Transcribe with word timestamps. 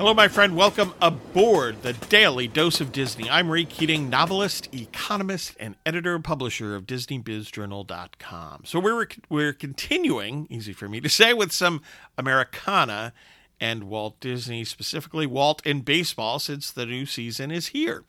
Hello, 0.00 0.14
my 0.14 0.28
friend. 0.28 0.56
Welcome 0.56 0.94
aboard 1.02 1.82
the 1.82 1.92
Daily 1.92 2.48
Dose 2.48 2.80
of 2.80 2.90
Disney. 2.90 3.28
I'm 3.28 3.50
Ray 3.50 3.66
Keating, 3.66 4.08
novelist, 4.08 4.74
economist, 4.74 5.54
and 5.60 5.76
editor 5.84 6.14
and 6.14 6.24
publisher 6.24 6.74
of 6.74 6.86
DisneyBizJournal.com. 6.86 8.62
So 8.64 8.80
we're 8.80 9.06
we're 9.28 9.52
continuing, 9.52 10.46
easy 10.48 10.72
for 10.72 10.88
me 10.88 11.02
to 11.02 11.10
say, 11.10 11.34
with 11.34 11.52
some 11.52 11.82
Americana 12.16 13.12
and 13.60 13.84
Walt 13.84 14.18
Disney, 14.20 14.64
specifically 14.64 15.26
Walt 15.26 15.60
in 15.66 15.82
baseball, 15.82 16.38
since 16.38 16.70
the 16.70 16.86
new 16.86 17.04
season 17.04 17.50
is 17.50 17.66
here. 17.66 18.04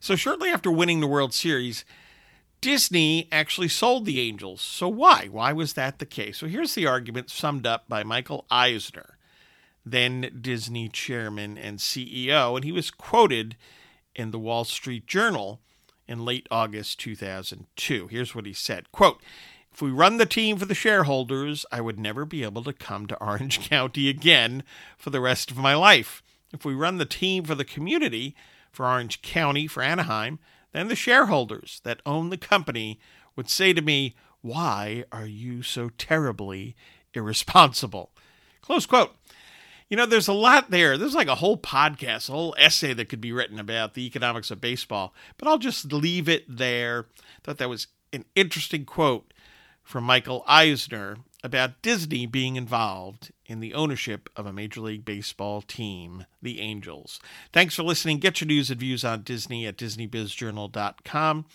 So 0.00 0.16
shortly 0.16 0.48
after 0.48 0.72
winning 0.72 0.98
the 0.98 1.06
World 1.06 1.32
Series, 1.32 1.84
Disney 2.60 3.28
actually 3.30 3.68
sold 3.68 4.06
the 4.06 4.18
Angels. 4.18 4.60
So 4.60 4.88
why? 4.88 5.28
Why 5.30 5.52
was 5.52 5.74
that 5.74 6.00
the 6.00 6.04
case? 6.04 6.38
So 6.38 6.48
here's 6.48 6.74
the 6.74 6.88
argument 6.88 7.30
summed 7.30 7.64
up 7.64 7.88
by 7.88 8.02
Michael 8.02 8.44
Eisner 8.50 9.17
then 9.90 10.38
Disney 10.40 10.88
chairman 10.88 11.58
and 11.58 11.78
CEO, 11.78 12.56
and 12.56 12.64
he 12.64 12.72
was 12.72 12.90
quoted 12.90 13.56
in 14.14 14.30
the 14.30 14.38
Wall 14.38 14.64
Street 14.64 15.06
Journal 15.06 15.60
in 16.06 16.24
late 16.24 16.46
August 16.50 16.98
2002. 17.00 18.08
Here's 18.08 18.34
what 18.34 18.46
he 18.46 18.52
said 18.52 18.90
quote, 18.92 19.22
if 19.72 19.82
we 19.82 19.90
run 19.90 20.16
the 20.16 20.26
team 20.26 20.56
for 20.56 20.64
the 20.64 20.74
shareholders, 20.74 21.64
I 21.70 21.80
would 21.80 22.00
never 22.00 22.24
be 22.24 22.42
able 22.42 22.64
to 22.64 22.72
come 22.72 23.06
to 23.06 23.22
Orange 23.22 23.60
County 23.68 24.08
again 24.08 24.64
for 24.96 25.10
the 25.10 25.20
rest 25.20 25.50
of 25.50 25.56
my 25.56 25.74
life. 25.74 26.22
If 26.52 26.64
we 26.64 26.74
run 26.74 26.96
the 26.96 27.04
team 27.04 27.44
for 27.44 27.54
the 27.54 27.64
community, 27.64 28.34
for 28.72 28.86
Orange 28.86 29.22
County, 29.22 29.66
for 29.66 29.82
Anaheim, 29.82 30.38
then 30.72 30.88
the 30.88 30.96
shareholders 30.96 31.80
that 31.84 32.00
own 32.04 32.30
the 32.30 32.36
company 32.36 32.98
would 33.36 33.48
say 33.48 33.72
to 33.72 33.82
me, 33.82 34.16
Why 34.40 35.04
are 35.12 35.26
you 35.26 35.62
so 35.62 35.90
terribly 35.90 36.74
irresponsible? 37.14 38.10
Close 38.62 38.86
quote. 38.86 39.14
You 39.88 39.96
know, 39.96 40.06
there's 40.06 40.28
a 40.28 40.34
lot 40.34 40.70
there. 40.70 40.98
There's 40.98 41.14
like 41.14 41.28
a 41.28 41.36
whole 41.36 41.56
podcast, 41.56 42.28
a 42.28 42.32
whole 42.32 42.54
essay 42.58 42.92
that 42.92 43.08
could 43.08 43.20
be 43.20 43.32
written 43.32 43.58
about 43.58 43.94
the 43.94 44.06
economics 44.06 44.50
of 44.50 44.60
baseball, 44.60 45.14
but 45.38 45.48
I'll 45.48 45.58
just 45.58 45.92
leave 45.92 46.28
it 46.28 46.44
there. 46.48 47.06
Thought 47.42 47.58
that 47.58 47.70
was 47.70 47.86
an 48.12 48.24
interesting 48.34 48.84
quote 48.84 49.32
from 49.82 50.04
Michael 50.04 50.44
Eisner 50.46 51.16
about 51.44 51.80
Disney 51.82 52.26
being 52.26 52.56
involved 52.56 53.30
in 53.46 53.60
the 53.60 53.72
ownership 53.72 54.28
of 54.34 54.44
a 54.44 54.52
Major 54.52 54.80
League 54.80 55.04
Baseball 55.04 55.62
team, 55.62 56.26
the 56.42 56.60
Angels. 56.60 57.20
Thanks 57.52 57.76
for 57.76 57.84
listening. 57.84 58.18
Get 58.18 58.40
your 58.40 58.48
news 58.48 58.70
and 58.70 58.80
views 58.80 59.04
on 59.04 59.22
Disney 59.22 59.66
at 59.66 59.76
DisneyBizJournal.com. 59.76 61.46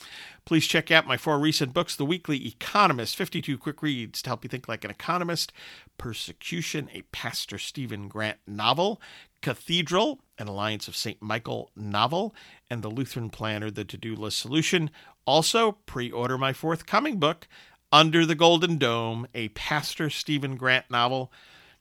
Please 0.46 0.68
check 0.68 0.90
out 0.90 1.08
my 1.08 1.18
four 1.18 1.38
recent 1.38 1.74
books 1.74 1.96
The 1.96 2.06
Weekly 2.06 2.48
Economist, 2.48 3.16
52 3.18 3.58
Quick 3.58 3.82
Reads 3.82 4.22
to 4.22 4.30
help 4.30 4.44
you 4.44 4.50
think 4.50 4.68
like 4.70 4.86
an 4.86 4.92
economist, 4.92 5.52
Persecution, 5.98 6.90
a 6.94 7.04
Pastor 7.12 7.58
Stephen 7.58 8.08
Grant 8.08 8.40
novel, 8.48 9.02
Cathedral, 9.42 10.22
an 10.38 10.48
Alliance 10.48 10.88
of 10.88 10.96
St. 10.96 11.22
Michael 11.22 11.72
novel, 11.76 12.34
and 12.70 12.82
The 12.82 12.90
Lutheran 12.90 13.30
Planner, 13.30 13.70
The 13.70 13.86
To 13.86 13.98
Do 13.98 14.16
List 14.16 14.40
Solution. 14.40 14.90
Also, 15.26 15.74
pre 15.86 16.10
order 16.10 16.38
my 16.38 16.54
forthcoming 16.54 17.20
book, 17.20 17.48
Under 17.94 18.26
the 18.26 18.34
Golden 18.34 18.80
Dome, 18.80 19.28
a 19.36 19.50
Pastor 19.50 20.10
Stephen 20.10 20.58
Grant 20.58 20.90
novel. 20.90 21.32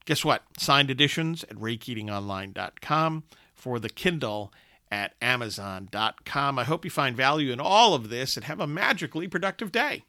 Guess 0.05 0.27
what? 0.27 0.43
Signed 0.59 0.91
editions 0.91 1.43
at 1.45 1.57
raykeatingonline.com 1.57 3.23
for 3.55 3.79
the 3.79 3.89
Kindle 3.89 4.53
at 4.91 5.15
amazon.com. 5.23 6.59
I 6.59 6.65
hope 6.65 6.85
you 6.85 6.91
find 6.91 7.17
value 7.17 7.51
in 7.51 7.61
all 7.61 7.95
of 7.95 8.11
this 8.11 8.37
and 8.37 8.45
have 8.45 8.61
a 8.61 8.67
magically 8.67 9.27
productive 9.27 9.73
day. 9.73 10.05